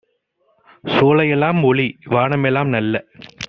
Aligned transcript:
சோலையெ 0.93 1.37
லாம்ஒளி 1.41 1.85
வானமெலாம்- 2.11 2.71
நல்ல 2.75 2.93